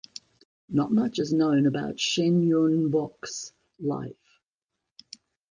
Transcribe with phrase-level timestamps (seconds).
[0.67, 4.41] Not much is known about Shin Yun-bok's life.